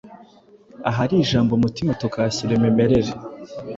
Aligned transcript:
ahari 0.89 1.13
ijambo 1.23 1.51
umutima 1.53 1.91
tukahashyira 2.01 2.51
imimerere. 2.55 3.11